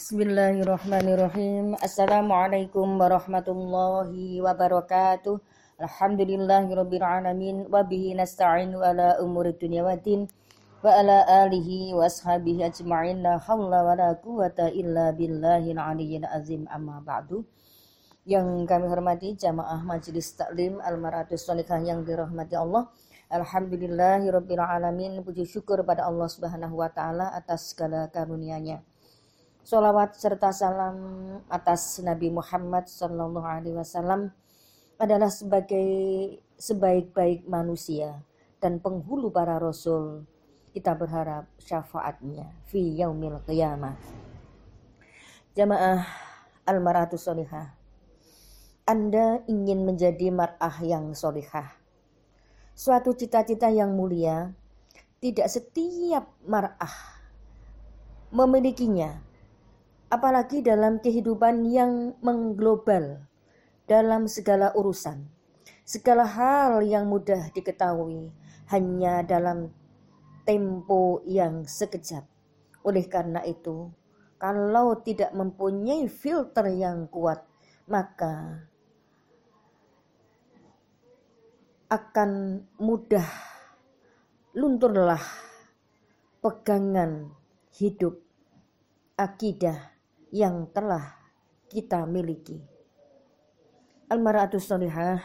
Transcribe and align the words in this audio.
Bismillahirrahmanirrahim. 0.00 1.76
Assalamualaikum 1.76 2.96
warahmatullahi 2.96 4.40
wabarakatuh. 4.40 5.36
Alhamdulillahirabbil 5.76 7.04
alamin 7.04 7.68
wa 7.68 7.84
bihi 7.84 8.16
nasta'inu 8.16 8.80
ala 8.80 9.20
umuri 9.20 9.52
dunya 9.60 9.84
waddin 9.84 10.24
wa 10.80 10.88
ala 10.88 11.44
alihi 11.44 11.92
wa 11.92 12.08
ashabihi 12.08 12.64
ajma'in 12.64 13.20
la 13.20 13.36
haula 13.44 13.84
wa 13.84 13.92
la 13.92 14.16
quwata 14.16 14.72
illa 14.72 15.12
billahil 15.12 15.76
aliyyil 15.76 16.24
azim 16.32 16.64
amma 16.72 17.04
ba'du. 17.04 17.44
Yang 18.24 18.72
kami 18.72 18.88
hormati 18.88 19.36
jamaah 19.36 19.84
Majelis 19.84 20.32
Taklim 20.32 20.80
Al-Maratus 20.80 21.44
Solikah 21.44 21.76
yang 21.76 22.08
dirahmati 22.08 22.56
Allah. 22.56 22.88
Alhamdulillahirabbil 23.28 24.64
alamin. 24.64 25.20
Puji 25.20 25.44
syukur 25.44 25.84
pada 25.84 26.08
Allah 26.08 26.24
Subhanahu 26.24 26.80
wa 26.80 26.88
taala 26.88 27.36
atas 27.36 27.76
segala 27.76 28.08
karunia-Nya. 28.08 28.80
Salawat 29.70 30.18
serta 30.18 30.50
salam 30.50 30.98
atas 31.46 32.02
Nabi 32.02 32.26
Muhammad 32.26 32.90
Sallallahu 32.90 33.46
Alaihi 33.46 33.78
Wasallam 33.78 34.34
adalah 34.98 35.30
sebagai 35.30 35.86
sebaik-baik 36.58 37.46
manusia 37.46 38.18
dan 38.58 38.82
penghulu 38.82 39.30
para 39.30 39.62
rasul. 39.62 40.26
Kita 40.74 40.98
berharap 40.98 41.46
syafaatnya 41.62 42.50
fi 42.66 42.98
yaumil 42.98 43.38
qiyamah. 43.46 43.94
Jamaah 45.54 46.02
al-maratu 46.66 47.14
solihah. 47.14 47.70
Anda 48.90 49.46
ingin 49.46 49.86
menjadi 49.86 50.34
mar'ah 50.34 50.82
yang 50.82 51.14
solihah. 51.14 51.78
Suatu 52.74 53.14
cita-cita 53.14 53.70
yang 53.70 53.94
mulia, 53.94 54.50
tidak 55.22 55.46
setiap 55.46 56.26
mar'ah 56.42 57.22
memilikinya 58.34 59.29
apalagi 60.10 60.60
dalam 60.60 60.98
kehidupan 60.98 61.70
yang 61.70 62.18
mengglobal 62.18 63.22
dalam 63.86 64.26
segala 64.26 64.74
urusan. 64.74 65.30
Segala 65.86 66.26
hal 66.26 66.82
yang 66.86 67.10
mudah 67.10 67.50
diketahui 67.50 68.30
hanya 68.70 69.22
dalam 69.26 69.74
tempo 70.46 71.22
yang 71.26 71.66
sekejap. 71.66 72.26
Oleh 72.86 73.06
karena 73.06 73.42
itu, 73.42 73.90
kalau 74.38 74.98
tidak 75.02 75.34
mempunyai 75.34 76.06
filter 76.06 76.70
yang 76.70 77.10
kuat, 77.10 77.42
maka 77.90 78.66
akan 81.90 82.62
mudah 82.78 83.26
lunturlah 84.54 85.22
pegangan 86.38 87.34
hidup, 87.74 88.22
akidah, 89.18 89.89
yang 90.30 90.70
telah 90.70 91.18
kita 91.70 92.06
miliki. 92.06 92.58
Al-mar'atus 94.10 94.66
solihah 94.66 95.22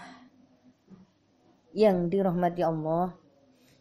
yang 1.74 2.10
dirahmati 2.10 2.62
Allah 2.62 3.18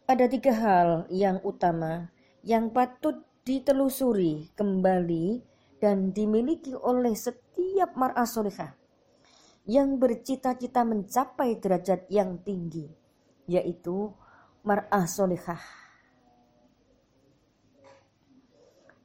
ada 0.05 0.25
tiga 0.29 0.53
hal 0.53 0.89
yang 1.09 1.41
utama 1.45 2.13
yang 2.45 2.69
patut 2.69 3.25
ditelusuri 3.45 4.53
kembali 4.57 5.41
dan 5.81 6.13
dimiliki 6.13 6.73
oleh 6.77 7.13
setiap 7.13 7.93
mar'ah 7.97 8.29
solihah 8.29 8.73
yang 9.65 9.97
bercita-cita 9.97 10.85
mencapai 10.85 11.57
derajat 11.61 12.09
yang 12.13 12.41
tinggi 12.41 12.89
yaitu 13.49 14.13
mar'ah 14.65 15.09
solihah 15.09 15.61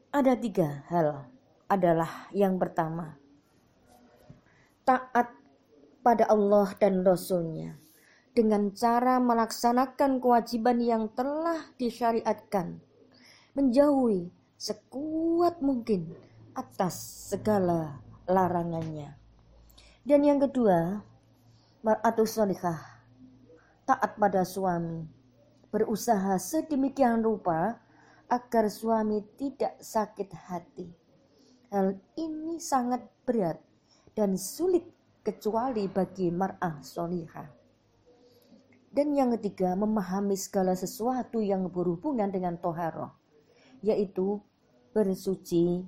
ada 0.09 0.33
tiga 0.33 0.83
hal 0.89 1.29
adalah 1.69 2.27
yang 2.33 2.57
pertama. 2.57 3.15
Taat 4.83 5.29
pada 6.01 6.25
Allah 6.25 6.73
dan 6.81 7.05
Rasulnya 7.05 7.77
dengan 8.33 8.73
cara 8.73 9.21
melaksanakan 9.21 10.17
kewajiban 10.17 10.81
yang 10.81 11.13
telah 11.13 11.69
disyariatkan. 11.77 12.81
Menjauhi 13.53 14.33
sekuat 14.57 15.61
mungkin 15.61 16.09
atas 16.57 16.97
segala 17.29 18.01
larangannya. 18.25 19.13
Dan 20.01 20.25
yang 20.25 20.41
kedua, 20.41 21.05
mar'atus 21.85 22.33
solikah, 22.33 22.81
taat 23.85 24.17
pada 24.17 24.41
suami, 24.41 25.05
berusaha 25.69 26.33
sedemikian 26.41 27.21
rupa 27.21 27.77
agar 28.25 28.73
suami 28.73 29.21
tidak 29.37 29.77
sakit 29.77 30.29
hati 30.33 30.98
Hal 31.69 32.01
ini 32.17 32.57
sangat 32.57 33.05
berat 33.29 33.61
dan 34.17 34.33
sulit 34.41 34.89
kecuali 35.21 35.85
bagi 35.85 36.33
mar'ah 36.33 36.81
solihah. 36.81 37.45
Dan 38.89 39.13
yang 39.13 39.29
ketiga, 39.37 39.77
memahami 39.77 40.33
segala 40.33 40.73
sesuatu 40.73 41.37
yang 41.37 41.69
berhubungan 41.69 42.33
dengan 42.33 42.57
toharoh, 42.57 43.13
yaitu 43.85 44.41
bersuci 44.97 45.85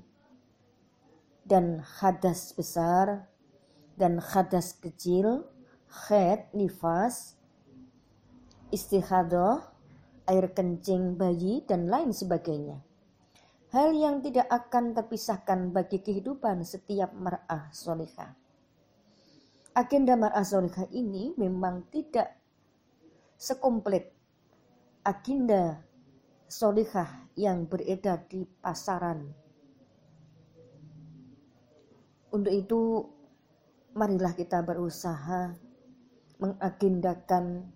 dan 1.49 1.81
hadas 1.81 2.53
besar 2.53 3.25
dan 3.97 4.21
hadas 4.21 4.77
kecil, 4.77 5.49
khed, 5.89 6.45
nifas, 6.53 7.41
istihadah, 8.69 9.65
air 10.29 10.45
kencing 10.53 11.17
bayi, 11.17 11.65
dan 11.65 11.89
lain 11.89 12.13
sebagainya 12.13 12.85
hal 13.71 13.95
yang 13.95 14.19
tidak 14.19 14.51
akan 14.51 14.91
terpisahkan 14.91 15.71
bagi 15.71 16.03
kehidupan 16.03 16.59
setiap 16.67 17.15
mar'ah 17.15 17.71
solihah. 17.71 18.35
Agenda 19.71 20.19
mar'ah 20.19 20.43
solihah 20.43 20.91
ini 20.91 21.31
memang 21.39 21.87
tidak 21.87 22.35
sekomplit 23.39 24.11
agenda 25.07 25.79
solihah 26.51 27.31
yang 27.39 27.63
beredar 27.63 28.27
di 28.27 28.43
pasaran. 28.59 29.31
Untuk 32.35 32.51
itu, 32.51 33.07
marilah 33.95 34.35
kita 34.35 34.59
berusaha 34.67 35.55
mengagendakan 36.43 37.71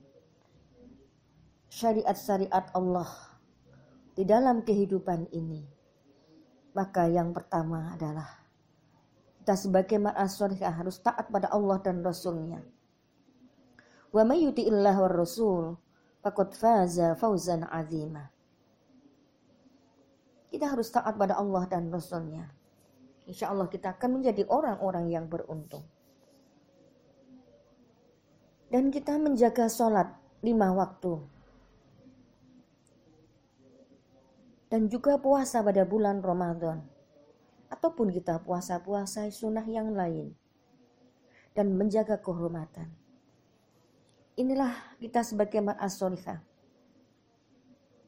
syariat-syariat 1.71 2.67
Allah 2.75 3.07
di 4.15 4.27
dalam 4.27 4.63
kehidupan 4.63 5.27
ini 5.31 5.74
maka 6.75 7.07
yang 7.07 7.31
pertama 7.31 7.95
adalah 7.95 8.27
kita 9.39 9.55
sebagai 9.55 10.01
ma'asyarikah 10.01 10.73
harus 10.83 10.99
taat 10.99 11.31
pada 11.31 11.47
Allah 11.53 11.79
dan 11.79 12.03
Rasulnya. 12.03 12.59
Wa 14.11 14.27
may 14.27 14.43
yuti'illah 14.43 14.95
wa 14.95 15.09
rasul 15.11 15.77
faqad 16.25 16.51
faza 16.57 17.13
fawzan 17.13 17.63
azima. 17.69 18.27
Kita 20.49 20.71
harus 20.71 20.89
taat 20.89 21.15
pada 21.15 21.37
Allah 21.37 21.63
dan 21.69 21.93
Rasulnya. 21.93 22.49
Insya 23.29 23.53
Allah 23.53 23.69
kita 23.69 23.95
akan 23.95 24.19
menjadi 24.19 24.49
orang-orang 24.49 25.13
yang 25.13 25.29
beruntung. 25.29 25.85
Dan 28.67 28.89
kita 28.89 29.15
menjaga 29.21 29.69
sholat 29.69 30.09
lima 30.41 30.73
waktu 30.73 31.34
dan 34.69 34.89
juga 34.89 35.21
puasa 35.21 35.61
pada 35.61 35.85
bulan 35.85 36.19
Ramadan 36.25 36.81
ataupun 37.69 38.09
kita 38.13 38.41
puasa-puasa 38.41 39.29
sunnah 39.29 39.65
yang 39.65 39.93
lain 39.93 40.33
dan 41.53 41.73
menjaga 41.73 42.19
kehormatan. 42.19 42.91
Inilah 44.35 44.99
kita 44.99 45.23
sebagai 45.23 45.63
ma'as 45.63 45.95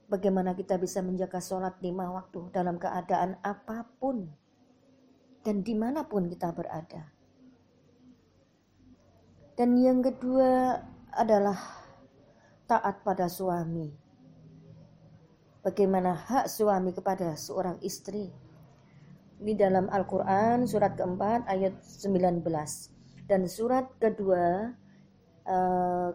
Bagaimana 0.08 0.56
kita 0.56 0.80
bisa 0.80 1.04
menjaga 1.04 1.44
sholat 1.44 1.84
lima 1.84 2.08
waktu 2.08 2.48
dalam 2.56 2.80
keadaan 2.80 3.36
apa 3.44 3.84
pun 4.00 4.32
dan 5.44 5.68
di 5.68 5.76
mana 5.76 6.08
pun 6.08 6.32
kita 6.32 6.56
berada. 6.56 7.12
Dan 9.60 9.76
yang 9.76 10.00
kedua 10.00 10.80
adalah 11.12 11.60
taat 12.72 13.04
pada 13.04 13.28
suami 13.28 14.07
bagaimana 15.68 16.16
hak 16.16 16.48
suami 16.48 16.96
kepada 16.96 17.36
seorang 17.36 17.76
istri. 17.84 18.32
Di 19.38 19.54
dalam 19.54 19.92
Al-Quran 19.92 20.64
surat 20.64 20.96
keempat 20.96 21.44
ayat 21.52 21.84
19 21.84 22.40
dan 23.28 23.44
surat 23.52 23.92
kedua 24.00 24.72
uh, 25.46 26.10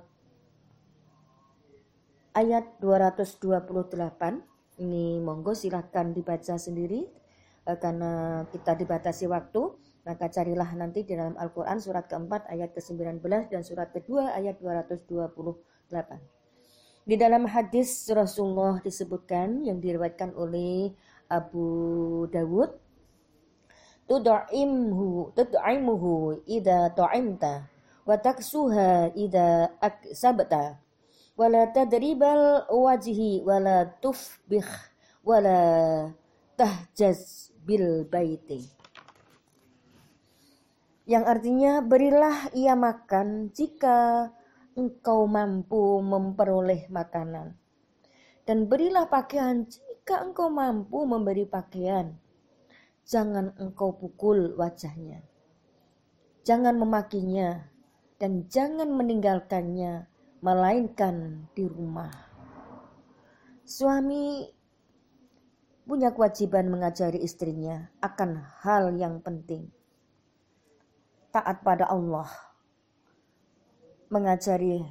ayat 2.33 2.81
228 2.81 4.81
ini 4.81 5.21
monggo 5.21 5.53
silahkan 5.55 6.11
dibaca 6.11 6.59
sendiri 6.59 7.07
uh, 7.69 7.79
karena 7.79 8.43
kita 8.51 8.75
dibatasi 8.75 9.31
waktu 9.31 9.71
maka 10.03 10.27
carilah 10.27 10.67
nanti 10.75 11.07
di 11.07 11.15
dalam 11.15 11.39
Al-Quran 11.39 11.79
surat 11.79 12.11
keempat 12.11 12.51
ayat 12.51 12.75
ke-19 12.75 13.23
dan 13.55 13.63
surat 13.63 13.95
kedua 13.95 14.35
ayat 14.35 14.59
228. 14.59 16.42
Di 17.03 17.19
dalam 17.19 17.51
hadis 17.51 18.07
Rasulullah 18.15 18.79
disebutkan 18.79 19.67
yang 19.67 19.83
diriwayatkan 19.83 20.39
oleh 20.39 20.95
Abu 21.27 21.67
Dawud 22.31 22.79
tud'imhu 24.07 25.35
tud'imuhu 25.35 26.47
idza 26.47 26.95
ta'imta 26.95 27.67
wa 28.07 28.15
taksuha 28.15 29.19
idza 29.19 29.75
aksabta 29.83 30.79
wala 31.35 31.67
tadribal 31.75 32.71
wajhi 32.71 33.43
wala 33.43 33.91
tufbih 33.99 34.67
wala 35.27 35.59
tahjaz 36.55 37.51
bil 37.67 38.07
baiti. 38.07 38.63
Yang 41.03 41.25
artinya 41.27 41.83
berilah 41.83 42.55
ia 42.55 42.79
makan 42.79 43.51
jika 43.51 44.31
engkau 44.79 45.29
mampu 45.29 46.01
memperoleh 46.01 46.89
makanan 46.89 47.57
dan 48.49 48.67
berilah 48.67 49.07
pakaian 49.07 49.65
jika 49.69 50.23
engkau 50.25 50.49
mampu 50.49 51.05
memberi 51.07 51.49
pakaian 51.49 52.17
jangan 53.07 53.55
engkau 53.59 53.95
pukul 53.95 54.55
wajahnya 54.59 55.23
jangan 56.43 56.75
memakinya 56.79 57.73
dan 58.23 58.47
jangan 58.47 58.87
meninggalkannya 58.95 60.07
melainkan 60.43 61.47
di 61.55 61.67
rumah. 61.67 62.11
Suami 63.63 64.47
punya 65.87 66.11
kewajiban 66.11 66.67
mengajari 66.67 67.23
istrinya 67.23 67.91
akan 68.03 68.43
hal 68.63 68.95
yang 68.99 69.23
penting. 69.23 69.71
Taat 71.31 71.63
pada 71.67 71.91
Allah. 71.91 72.31
Mengajari 74.13 74.85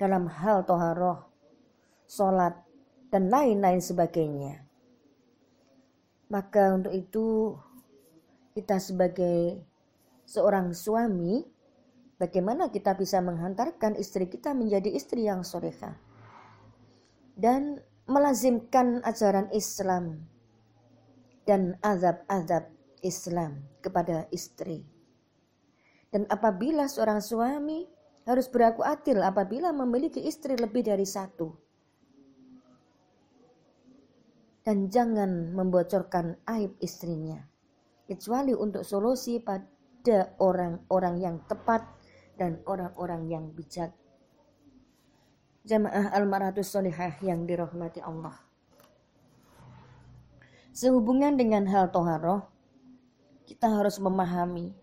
dalam 0.00 0.32
hal 0.32 0.64
toharoh, 0.64 1.28
sholat, 2.08 2.56
dan 3.12 3.28
lain-lain 3.28 3.84
sebagainya. 3.84 4.64
Maka 6.32 6.72
untuk 6.72 6.96
itu 6.96 7.52
kita 8.56 8.80
sebagai 8.80 9.60
seorang 10.24 10.72
suami 10.72 11.44
Bagaimana 12.22 12.70
kita 12.70 12.94
bisa 12.94 13.18
menghantarkan 13.18 13.98
istri 13.98 14.30
kita 14.30 14.54
menjadi 14.54 14.94
istri 14.94 15.26
yang 15.26 15.42
soleha 15.42 15.98
dan 17.34 17.82
melazimkan 18.06 19.02
ajaran 19.02 19.50
Islam 19.50 20.22
dan 21.42 21.74
azab-azab 21.82 22.70
Islam 23.02 23.66
kepada 23.82 24.30
istri. 24.30 24.86
Dan 26.14 26.30
apabila 26.30 26.86
seorang 26.86 27.18
suami 27.18 27.90
harus 28.22 28.46
berlaku 28.46 28.86
adil 28.86 29.18
apabila 29.22 29.74
memiliki 29.74 30.22
istri 30.22 30.54
lebih 30.54 30.86
dari 30.86 31.06
satu. 31.06 31.50
Dan 34.62 34.86
jangan 34.86 35.50
membocorkan 35.58 36.38
aib 36.46 36.78
istrinya. 36.78 37.42
Kecuali 38.06 38.54
untuk 38.54 38.86
solusi 38.86 39.42
pada 39.42 40.38
orang-orang 40.38 41.18
yang 41.18 41.36
tepat 41.50 41.82
dan 42.38 42.62
orang-orang 42.70 43.26
yang 43.26 43.44
bijak. 43.50 43.90
Jamaah 45.66 46.14
al-maratus 46.14 46.70
solihah 46.70 47.18
yang 47.22 47.42
dirahmati 47.46 48.02
Allah. 48.02 48.34
Sehubungan 50.70 51.34
dengan 51.34 51.66
hal 51.66 51.90
toharoh, 51.90 52.46
kita 53.46 53.66
harus 53.66 53.98
memahami 53.98 54.74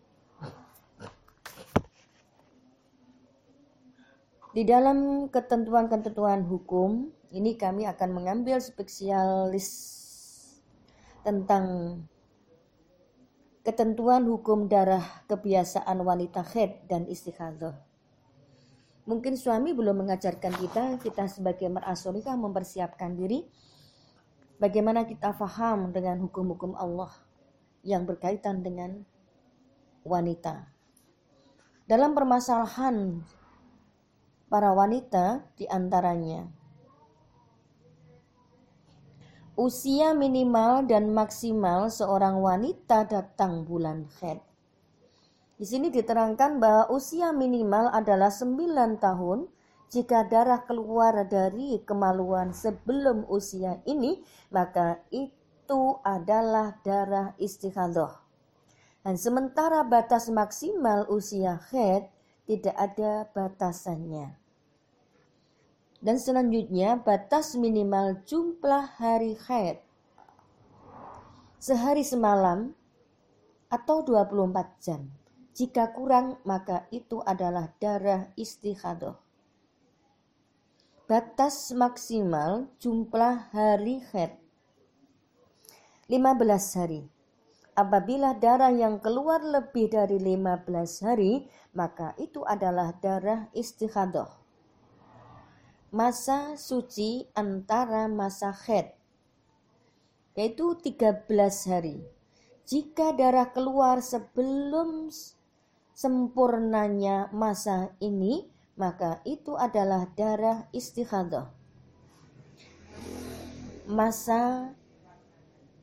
Di 4.50 4.66
dalam 4.66 5.30
ketentuan-ketentuan 5.30 6.42
hukum, 6.50 7.14
ini 7.30 7.54
kami 7.54 7.86
akan 7.86 8.10
mengambil 8.10 8.58
spesialis 8.58 9.70
tentang 11.22 12.02
ketentuan 13.62 14.26
hukum 14.26 14.66
darah 14.66 15.06
kebiasaan 15.30 16.02
wanita 16.02 16.42
head 16.42 16.82
dan 16.90 17.06
istikhadah. 17.06 17.78
Mungkin 19.06 19.38
suami 19.38 19.78
belum 19.78 20.02
mengajarkan 20.02 20.54
kita, 20.58 20.98
kita 20.98 21.30
sebagai 21.30 21.70
merasulika 21.70 22.34
mempersiapkan 22.34 23.14
diri 23.14 23.46
bagaimana 24.58 25.06
kita 25.06 25.30
faham 25.38 25.94
dengan 25.94 26.18
hukum-hukum 26.26 26.74
Allah 26.74 27.14
yang 27.86 28.10
berkaitan 28.10 28.66
dengan 28.66 29.06
wanita. 30.02 30.74
Dalam 31.86 32.18
permasalahan 32.18 33.22
para 34.50 34.74
wanita 34.74 35.46
di 35.56 35.70
antaranya 35.70 36.60
usia 39.60 40.16
minimal 40.16 40.88
dan 40.88 41.12
maksimal 41.12 41.92
seorang 41.92 42.40
wanita 42.40 43.04
datang 43.04 43.68
bulan 43.68 44.08
haid. 44.24 44.40
Di 45.60 45.68
sini 45.68 45.92
diterangkan 45.92 46.64
bahwa 46.64 46.88
usia 46.96 47.36
minimal 47.36 47.92
adalah 47.92 48.32
9 48.32 48.56
tahun 49.04 49.52
jika 49.92 50.32
darah 50.32 50.64
keluar 50.64 51.28
dari 51.28 51.84
kemaluan 51.84 52.56
sebelum 52.56 53.28
usia 53.28 53.84
ini, 53.84 54.24
maka 54.48 55.04
itu 55.12 56.00
adalah 56.08 56.80
darah 56.80 57.36
istihadah. 57.36 58.16
Dan 59.04 59.20
sementara 59.20 59.84
batas 59.84 60.32
maksimal 60.32 61.04
usia 61.12 61.60
haid 61.68 62.08
tidak 62.48 62.80
ada 62.80 63.28
batasannya. 63.36 64.39
Dan 66.00 66.16
selanjutnya 66.16 66.96
batas 67.04 67.60
minimal 67.60 68.24
jumlah 68.24 68.96
hari 68.96 69.36
haid. 69.36 69.84
Sehari 71.60 72.08
semalam 72.08 72.72
atau 73.68 74.00
24 74.08 74.80
jam. 74.80 75.12
Jika 75.52 75.92
kurang 75.92 76.40
maka 76.48 76.88
itu 76.88 77.20
adalah 77.20 77.76
darah 77.84 78.32
istihadah. 78.40 79.20
Batas 81.04 81.76
maksimal 81.76 82.72
jumlah 82.80 83.52
hari 83.52 84.00
haid 84.16 84.40
15 86.08 86.80
hari. 86.80 87.12
Apabila 87.76 88.40
darah 88.40 88.72
yang 88.72 89.04
keluar 89.04 89.44
lebih 89.44 89.92
dari 89.92 90.16
15 90.16 91.04
hari, 91.04 91.44
maka 91.76 92.16
itu 92.16 92.40
adalah 92.48 92.96
darah 92.98 93.52
istihadah 93.52 94.39
masa 95.90 96.54
suci 96.54 97.26
antara 97.34 98.06
masa 98.06 98.54
haid 98.54 98.94
yaitu 100.38 100.78
13 100.78 101.26
hari. 101.68 102.00
Jika 102.70 103.18
darah 103.18 103.50
keluar 103.50 104.00
sebelum 104.00 105.10
sempurnanya 105.92 107.28
masa 107.34 107.92
ini, 108.00 108.48
maka 108.78 109.20
itu 109.26 109.58
adalah 109.58 110.08
darah 110.14 110.70
istihadah. 110.72 111.50
Masa 113.90 114.72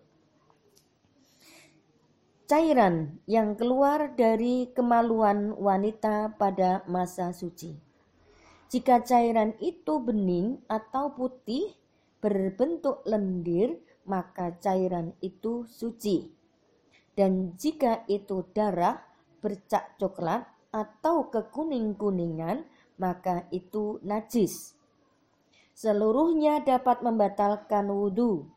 cairan 2.53 3.17
yang 3.25 3.57
keluar 3.57 4.13
dari 4.13 4.69
kemaluan 4.77 5.57
wanita 5.57 6.37
pada 6.37 6.85
masa 6.85 7.33
suci. 7.33 7.73
Jika 8.69 9.01
cairan 9.01 9.57
itu 9.57 9.97
bening 9.97 10.61
atau 10.69 11.17
putih 11.17 11.73
berbentuk 12.21 13.01
lendir, 13.09 13.81
maka 14.05 14.53
cairan 14.61 15.17
itu 15.17 15.65
suci. 15.65 16.29
Dan 17.17 17.57
jika 17.57 18.05
itu 18.05 18.45
darah 18.53 19.01
bercak 19.41 19.97
coklat 19.97 20.45
atau 20.73 21.29
kekuning-kuningan, 21.29 22.65
maka 22.97 23.45
itu 23.53 24.01
najis. 24.01 24.73
Seluruhnya 25.77 26.65
dapat 26.65 27.05
membatalkan 27.05 27.93
wudhu. 27.93 28.49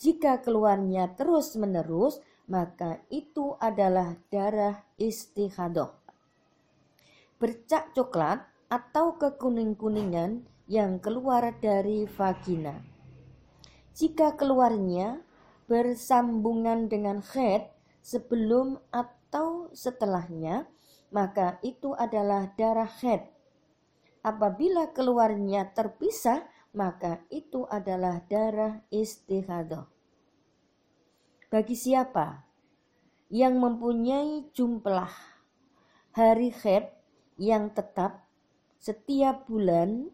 Jika 0.00 0.40
keluarnya 0.40 1.12
terus-menerus, 1.12 2.24
maka 2.48 3.04
itu 3.12 3.54
adalah 3.60 4.16
darah 4.32 4.82
istihadah. 4.96 5.92
Bercak 7.36 7.92
coklat 7.92 8.44
atau 8.72 9.20
kekuning-kuningan 9.20 10.44
yang 10.70 10.96
keluar 11.02 11.52
dari 11.60 12.08
vagina. 12.08 12.80
Jika 13.92 14.38
keluarnya 14.38 15.20
bersambungan 15.68 16.88
dengan 16.88 17.20
head 17.20 17.68
sebelum 18.00 18.80
atau 18.94 19.68
setelahnya, 19.76 20.64
maka 21.10 21.58
itu 21.62 21.92
adalah 21.94 22.50
darah 22.54 22.90
head 23.02 23.26
Apabila 24.20 24.92
keluarnya 24.92 25.72
terpisah, 25.72 26.44
maka 26.76 27.24
itu 27.32 27.64
adalah 27.72 28.20
darah 28.28 28.84
istihadah. 28.92 29.88
Bagi 31.48 31.72
siapa 31.72 32.44
yang 33.32 33.56
mempunyai 33.56 34.52
jumlah 34.52 35.08
hari 36.12 36.52
haid 36.52 36.92
yang 37.40 37.72
tetap 37.72 38.28
setiap 38.76 39.48
bulan 39.48 40.12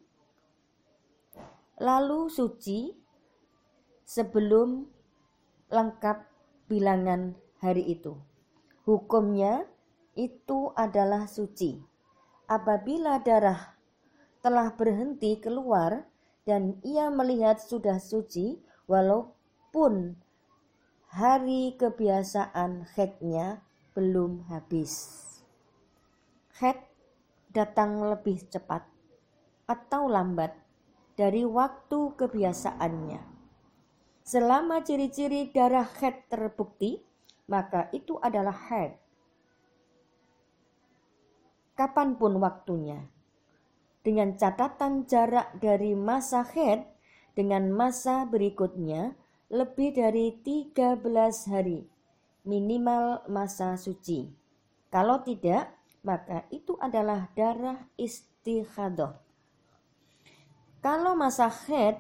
lalu 1.83 2.31
suci 2.31 2.95
sebelum 4.07 4.87
lengkap 5.67 6.31
bilangan 6.71 7.35
hari 7.59 7.91
itu. 7.91 8.15
Hukumnya 8.87 9.67
itu 10.17 10.73
adalah 10.75 11.29
suci. 11.29 11.79
Apabila 12.49 13.21
darah 13.21 13.77
telah 14.41 14.73
berhenti 14.75 15.37
keluar 15.39 16.09
dan 16.49 16.81
ia 16.81 17.13
melihat 17.13 17.61
sudah 17.61 18.01
suci 18.01 18.59
walaupun 18.89 20.17
hari 21.13 21.77
kebiasaan 21.77 22.89
headnya 22.97 23.61
belum 23.93 24.49
habis. 24.49 25.23
Head 26.57 26.81
datang 27.53 28.01
lebih 28.01 28.45
cepat 28.49 28.85
atau 29.67 30.09
lambat 30.09 30.55
dari 31.17 31.43
waktu 31.43 32.15
kebiasaannya. 32.15 33.23
Selama 34.27 34.83
ciri-ciri 34.83 35.49
darah 35.51 35.87
head 36.03 36.27
terbukti, 36.29 37.01
maka 37.49 37.89
itu 37.95 38.19
adalah 38.21 38.55
head. 38.69 38.99
Kapan 41.77 42.17
pun 42.17 42.41
waktunya 42.41 43.05
dengan 44.07 44.39
catatan 44.39 45.05
jarak 45.11 45.59
dari 45.59 45.99
masa 45.99 46.47
head 46.47 46.87
dengan 47.35 47.69
masa 47.75 48.23
berikutnya 48.23 49.19
lebih 49.51 49.99
dari 49.99 50.31
13 50.47 51.03
hari 51.51 51.85
minimal 52.47 53.27
masa 53.27 53.75
suci. 53.75 54.31
Kalau 54.95 55.27
tidak, 55.27 55.75
maka 56.07 56.47
itu 56.55 56.79
adalah 56.79 57.27
darah 57.35 57.83
istihadah. 57.99 59.19
Kalau 60.79 61.19
masa 61.19 61.51
head 61.67 61.99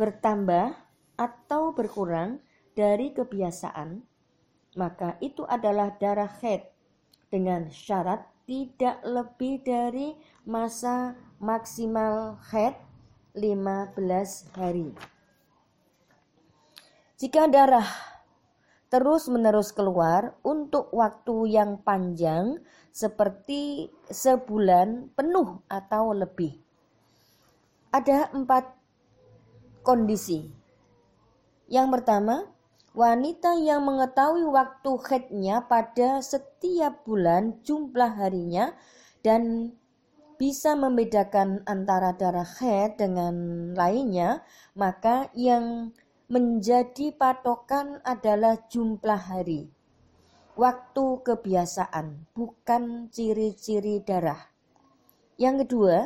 bertambah 0.00 0.72
atau 1.20 1.76
berkurang 1.76 2.40
dari 2.72 3.12
kebiasaan, 3.12 4.00
maka 4.80 5.20
itu 5.20 5.44
adalah 5.44 5.92
darah 6.00 6.32
head 6.40 6.64
dengan 7.28 7.68
syarat 7.68 8.24
tidak 8.46 9.02
lebih 9.02 9.58
dari 9.66 10.14
masa 10.46 11.18
maksimal 11.42 12.38
head 12.54 12.78
15 13.34 13.98
hari. 14.54 14.94
Jika 17.18 17.50
darah 17.50 17.90
terus-menerus 18.86 19.74
keluar 19.74 20.38
untuk 20.46 20.94
waktu 20.94 21.58
yang 21.58 21.82
panjang 21.82 22.62
seperti 22.94 23.90
sebulan 24.08 25.12
penuh 25.12 25.60
atau 25.66 26.14
lebih. 26.14 26.54
Ada 27.90 28.30
empat 28.30 28.72
kondisi. 29.82 30.48
Yang 31.66 31.86
pertama, 31.98 32.46
Wanita 32.96 33.60
yang 33.60 33.84
mengetahui 33.84 34.48
waktu 34.48 34.88
haidnya 35.04 35.60
pada 35.68 36.24
setiap 36.24 37.04
bulan 37.04 37.60
jumlah 37.60 38.08
harinya 38.16 38.72
dan 39.20 39.76
bisa 40.40 40.72
membedakan 40.72 41.60
antara 41.68 42.16
darah 42.16 42.48
haid 42.56 42.96
dengan 42.96 43.36
lainnya, 43.76 44.40
maka 44.72 45.28
yang 45.36 45.92
menjadi 46.32 47.12
patokan 47.12 48.00
adalah 48.00 48.64
jumlah 48.72 49.20
hari. 49.28 49.68
Waktu 50.56 51.20
kebiasaan, 51.20 52.32
bukan 52.32 53.12
ciri-ciri 53.12 54.00
darah. 54.00 54.40
Yang 55.36 55.68
kedua, 55.68 55.96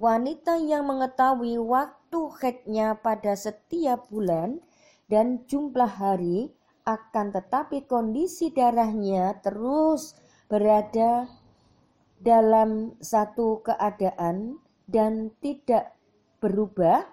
wanita 0.00 0.56
yang 0.56 0.88
mengetahui 0.88 1.60
waktu 1.60 2.20
haidnya 2.40 2.96
pada 2.96 3.36
setiap 3.36 4.08
bulan 4.08 4.64
dan 5.10 5.42
jumlah 5.50 5.90
hari 5.90 6.54
akan 6.86 7.34
tetapi 7.34 7.84
kondisi 7.90 8.54
darahnya 8.54 9.34
terus 9.42 10.14
berada 10.46 11.26
dalam 12.20 12.94
satu 13.02 13.64
keadaan 13.64 14.60
dan 14.86 15.32
tidak 15.40 15.96
berubah, 16.42 17.06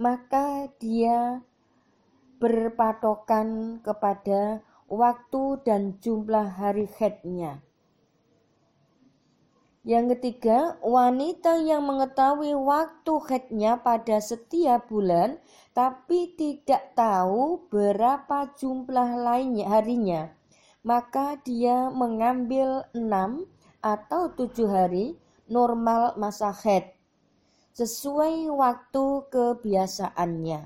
maka 0.00 0.66
dia 0.82 1.44
berpatokan 2.40 3.78
kepada 3.84 4.64
waktu 4.88 5.60
dan 5.62 6.00
jumlah 6.00 6.50
hari 6.56 6.88
haidnya. 6.98 7.62
Yang 9.80 10.20
ketiga, 10.20 10.76
wanita 10.84 11.56
yang 11.64 11.88
mengetahui 11.88 12.52
waktu 12.52 13.12
haidnya 13.16 13.80
pada 13.80 14.20
setiap 14.20 14.92
bulan 14.92 15.40
tapi 15.72 16.36
tidak 16.36 16.92
tahu 16.92 17.64
berapa 17.72 18.52
jumlah 18.60 19.16
lainnya 19.24 19.66
harinya, 19.72 20.22
maka 20.84 21.40
dia 21.40 21.88
mengambil 21.88 22.84
enam 22.92 23.48
atau 23.80 24.28
tujuh 24.36 24.68
hari 24.68 25.16
normal 25.48 26.12
masa 26.20 26.52
haid 26.52 26.92
sesuai 27.72 28.52
waktu 28.52 29.04
kebiasaannya. 29.32 30.60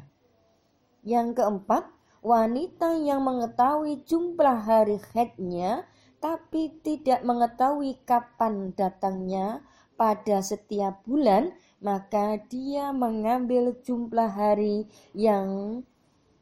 Yang 1.06 1.28
keempat, 1.38 1.86
wanita 2.18 2.98
yang 2.98 3.22
mengetahui 3.22 4.02
jumlah 4.02 4.58
hari 4.58 4.98
haidnya 5.14 5.86
tapi 6.24 6.72
tidak 6.80 7.20
mengetahui 7.20 8.00
kapan 8.08 8.72
datangnya 8.72 9.60
pada 9.92 10.40
setiap 10.40 11.04
bulan, 11.04 11.52
maka 11.84 12.40
dia 12.48 12.96
mengambil 12.96 13.76
jumlah 13.84 14.32
hari 14.32 14.88
yang 15.12 15.84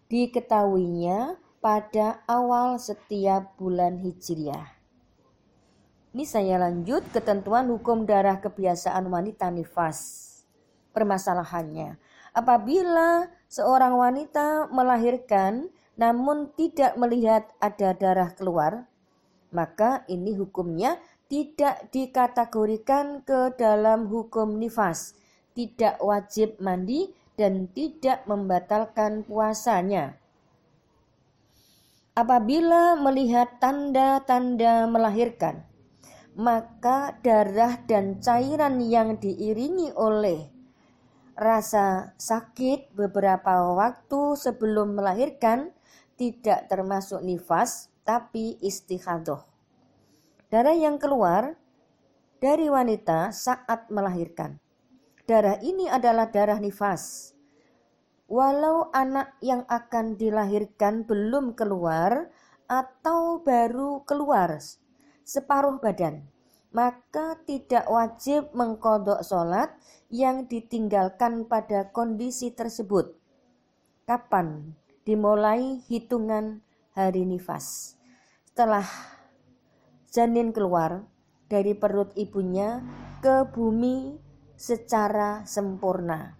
diketahuinya 0.06 1.34
pada 1.58 2.22
awal 2.30 2.78
setiap 2.78 3.58
bulan 3.58 3.98
Hijriah. 3.98 4.70
Ini 6.14 6.30
saya 6.30 6.62
lanjut 6.62 7.02
ketentuan 7.10 7.66
hukum 7.66 8.06
darah 8.06 8.38
kebiasaan 8.38 9.10
wanita 9.10 9.50
nifas. 9.50 10.30
Permasalahannya, 10.94 11.98
apabila 12.30 13.26
seorang 13.50 13.98
wanita 13.98 14.70
melahirkan 14.70 15.74
namun 15.98 16.54
tidak 16.54 16.94
melihat 16.94 17.50
ada 17.58 17.90
darah 17.98 18.30
keluar, 18.30 18.91
maka 19.52 20.02
ini 20.08 20.34
hukumnya 20.34 20.98
tidak 21.32 21.88
dikategorikan 21.92 23.24
ke 23.24 23.56
dalam 23.56 24.08
hukum 24.08 24.60
nifas, 24.60 25.16
tidak 25.56 25.96
wajib 26.04 26.60
mandi 26.60 27.12
dan 27.40 27.68
tidak 27.72 28.24
membatalkan 28.28 29.24
puasanya. 29.24 30.20
Apabila 32.12 33.00
melihat 33.00 33.56
tanda-tanda 33.56 34.84
melahirkan, 34.84 35.64
maka 36.36 37.16
darah 37.24 37.80
dan 37.88 38.20
cairan 38.20 38.80
yang 38.84 39.16
diiringi 39.16 39.96
oleh 39.96 40.52
rasa 41.36 42.12
sakit 42.20 42.92
beberapa 42.92 43.72
waktu 43.72 44.36
sebelum 44.36 44.96
melahirkan 44.96 45.72
tidak 46.20 46.68
termasuk 46.68 47.24
nifas 47.24 47.91
tapi 48.02 48.58
istikhadoh. 48.62 49.42
Darah 50.50 50.76
yang 50.76 51.00
keluar 51.00 51.56
dari 52.42 52.66
wanita 52.68 53.30
saat 53.30 53.88
melahirkan. 53.88 54.58
Darah 55.24 55.56
ini 55.62 55.86
adalah 55.86 56.28
darah 56.28 56.58
nifas. 56.58 57.32
Walau 58.26 58.90
anak 58.90 59.38
yang 59.40 59.62
akan 59.70 60.18
dilahirkan 60.18 61.06
belum 61.06 61.54
keluar 61.54 62.32
atau 62.66 63.44
baru 63.44 64.02
keluar 64.08 64.56
separuh 65.22 65.78
badan, 65.78 66.26
maka 66.74 67.38
tidak 67.46 67.86
wajib 67.86 68.50
mengkodok 68.56 69.22
sholat 69.22 69.72
yang 70.12 70.48
ditinggalkan 70.48 71.46
pada 71.46 71.88
kondisi 71.92 72.52
tersebut. 72.52 73.14
Kapan 74.08 74.74
dimulai 75.06 75.78
hitungan 75.86 76.60
hari 76.92 77.24
nifas? 77.24 77.96
Setelah 78.48 78.84
janin 80.12 80.52
keluar 80.52 81.08
dari 81.48 81.72
perut 81.72 82.12
ibunya 82.16 82.84
ke 83.24 83.48
bumi 83.48 84.16
secara 84.56 85.44
sempurna. 85.48 86.36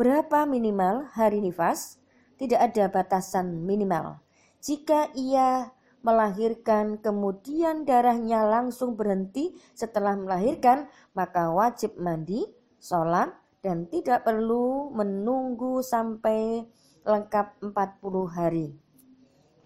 Berapa 0.00 0.48
minimal 0.48 1.12
hari 1.12 1.44
nifas? 1.44 2.00
Tidak 2.40 2.56
ada 2.56 2.88
batasan 2.88 3.68
minimal. 3.68 4.24
Jika 4.64 5.12
ia 5.12 5.72
melahirkan 6.00 6.96
kemudian 6.96 7.84
darahnya 7.84 8.44
langsung 8.48 8.96
berhenti 8.96 9.52
setelah 9.76 10.16
melahirkan, 10.16 10.88
maka 11.12 11.52
wajib 11.52 12.00
mandi, 12.00 12.48
sholat, 12.80 13.36
dan 13.60 13.84
tidak 13.92 14.24
perlu 14.24 14.88
menunggu 14.96 15.84
sampai 15.84 16.64
lengkap 17.04 17.60
40 17.60 18.24
hari. 18.28 18.72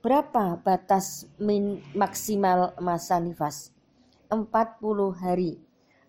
Berapa 0.04 0.60
batas 0.60 1.24
min, 1.40 1.80
maksimal 1.96 2.76
masa 2.76 3.16
nifas? 3.16 3.72
40 4.28 4.44
hari. 5.16 5.56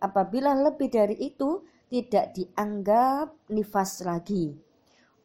Apabila 0.03 0.51
lebih 0.51 0.91
dari 0.91 1.15
itu, 1.15 1.63
tidak 1.87 2.35
dianggap 2.35 3.31
nifas 3.47 4.03
lagi. 4.03 4.51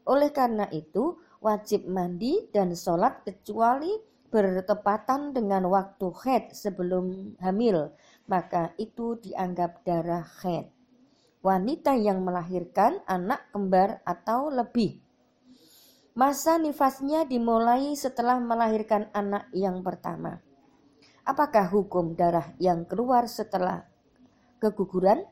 Oleh 0.06 0.30
karena 0.30 0.70
itu, 0.70 1.18
wajib 1.42 1.90
mandi 1.90 2.46
dan 2.54 2.70
sholat 2.78 3.26
kecuali 3.26 3.90
bertepatan 4.30 5.34
dengan 5.34 5.66
waktu 5.66 6.06
haid 6.06 6.54
sebelum 6.54 7.34
hamil, 7.42 7.90
maka 8.30 8.70
itu 8.78 9.18
dianggap 9.18 9.82
darah 9.82 10.22
haid. 10.46 10.70
Wanita 11.42 11.98
yang 11.98 12.22
melahirkan 12.22 13.02
anak 13.10 13.50
kembar 13.50 13.98
atau 14.06 14.46
lebih. 14.46 15.02
Masa 16.18 16.58
nifasnya 16.58 17.22
dimulai 17.24 17.94
setelah 17.94 18.42
melahirkan 18.42 19.08
anak 19.14 19.46
yang 19.54 19.80
pertama. 19.86 20.42
Apakah 21.22 21.70
hukum 21.70 22.18
darah 22.18 22.50
yang 22.58 22.82
keluar 22.82 23.30
setelah 23.30 23.90
keguguran. 24.60 25.24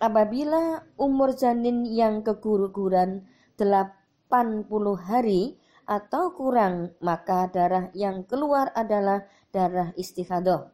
Apabila 0.00 0.88
umur 0.96 1.36
janin 1.36 1.84
yang 1.84 2.24
keguguran 2.24 3.28
80 3.60 4.30
hari 4.96 5.60
atau 5.84 6.32
kurang, 6.32 6.96
maka 7.04 7.50
darah 7.52 7.92
yang 7.92 8.24
keluar 8.24 8.72
adalah 8.72 9.28
darah 9.52 9.92
istihadah. 9.98 10.72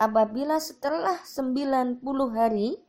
Apabila 0.00 0.56
setelah 0.56 1.20
90 1.22 2.00
hari, 2.32 2.80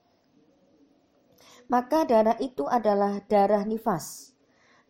maka 1.68 2.08
darah 2.08 2.40
itu 2.40 2.64
adalah 2.68 3.20
darah 3.28 3.68
nifas. 3.68 4.31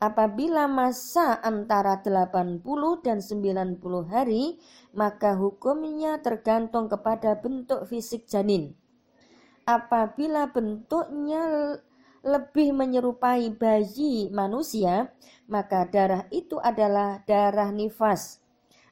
Apabila 0.01 0.65
masa 0.65 1.37
antara 1.45 2.01
80 2.01 2.65
dan 3.05 3.21
90 3.21 3.77
hari, 4.09 4.57
maka 4.97 5.37
hukumnya 5.37 6.17
tergantung 6.17 6.89
kepada 6.89 7.37
bentuk 7.37 7.85
fisik 7.85 8.25
janin. 8.25 8.73
Apabila 9.69 10.49
bentuknya 10.49 11.77
lebih 12.25 12.73
menyerupai 12.73 13.53
bayi 13.53 14.33
manusia, 14.33 15.13
maka 15.45 15.85
darah 15.85 16.25
itu 16.33 16.57
adalah 16.57 17.21
darah 17.29 17.69
nifas. 17.69 18.41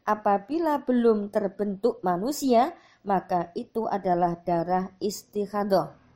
Apabila 0.06 0.86
belum 0.86 1.34
terbentuk 1.34 2.06
manusia, 2.06 2.78
maka 3.02 3.50
itu 3.58 3.90
adalah 3.90 4.38
darah 4.46 4.94
istihadah 5.02 6.09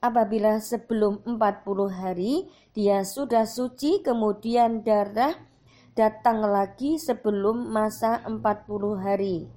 apabila 0.00 0.60
sebelum 0.60 1.24
40 1.24 1.90
hari 1.92 2.48
dia 2.76 3.02
sudah 3.02 3.48
suci 3.48 4.04
kemudian 4.04 4.84
darah 4.84 5.34
datang 5.96 6.44
lagi 6.44 7.00
sebelum 7.00 7.72
masa 7.72 8.20
40 8.28 9.00
hari 9.00 9.48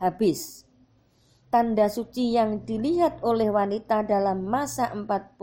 habis. 0.00 0.64
Tanda 1.52 1.92
suci 1.92 2.32
yang 2.38 2.64
dilihat 2.64 3.20
oleh 3.20 3.52
wanita 3.52 4.06
dalam 4.06 4.48
masa 4.48 4.88
40 4.96 5.36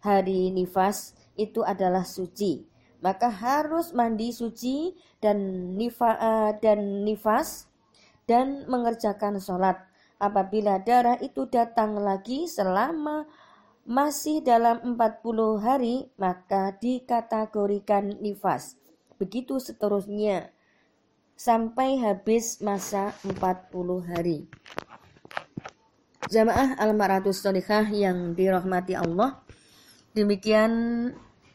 hari 0.00 0.54
nifas 0.54 1.12
itu 1.36 1.60
adalah 1.60 2.06
suci. 2.06 2.64
Maka 3.04 3.28
harus 3.28 3.92
mandi 3.92 4.32
suci 4.32 4.96
dan 5.20 5.36
uh, 5.76 6.50
dan 6.62 7.04
nifas 7.04 7.68
dan 8.24 8.64
mengerjakan 8.70 9.36
sholat 9.36 9.76
apabila 10.16 10.80
darah 10.80 11.20
itu 11.20 11.48
datang 11.48 12.00
lagi 12.00 12.48
selama 12.48 13.28
masih 13.86 14.42
dalam 14.42 14.82
40 14.82 15.62
hari 15.62 16.10
maka 16.18 16.74
dikategorikan 16.76 18.18
nifas. 18.18 18.74
Begitu 19.16 19.62
seterusnya 19.62 20.50
sampai 21.36 22.00
habis 22.00 22.58
masa 22.64 23.14
40 23.22 24.10
hari. 24.10 24.48
Jamaah 26.26 26.74
Al-Maratus 26.82 27.38
Solikah 27.38 27.86
yang 27.86 28.34
dirahmati 28.34 28.98
Allah. 28.98 29.38
Demikian 30.10 30.72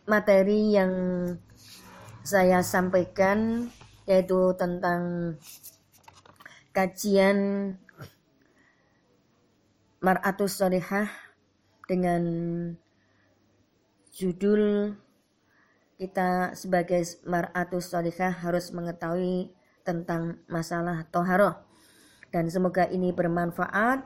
materi 0.08 0.78
yang 0.78 0.94
saya 2.24 2.64
sampaikan 2.64 3.68
yaitu 4.08 4.54
tentang 4.56 5.36
kajian 6.72 7.38
Mar'atus 10.02 10.58
Solihah 10.58 11.06
dengan 11.86 12.24
judul 14.10 14.98
kita 16.02 16.58
sebagai 16.58 17.06
Mar'atus 17.30 17.94
Solihah 17.94 18.34
harus 18.34 18.74
mengetahui 18.74 19.54
tentang 19.86 20.42
masalah 20.50 21.06
toharoh. 21.14 21.54
Dan 22.34 22.50
semoga 22.50 22.90
ini 22.90 23.14
bermanfaat. 23.14 24.02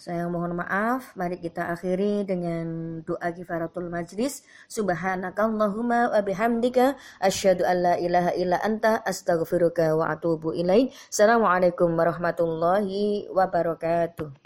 Saya 0.00 0.30
mohon 0.32 0.56
maaf. 0.56 1.12
Mari 1.12 1.44
kita 1.44 1.76
akhiri 1.76 2.24
dengan 2.24 2.64
doa 3.04 3.28
kifaratul 3.28 3.92
majlis. 3.92 4.48
Subhanakallahumma 4.72 6.14
wa 6.14 6.20
bihamdika. 6.24 6.96
Asyhadu 7.20 7.68
an 7.68 7.76
la 7.84 7.94
ilaha 8.00 8.32
illa 8.32 8.62
anta. 8.64 9.04
Astaghfiruka 9.04 9.92
wa 9.92 10.08
atubu 10.08 10.56
ilaik. 10.56 10.94
Assalamualaikum 11.12 11.92
warahmatullahi 11.92 13.28
wabarakatuh 13.28 14.32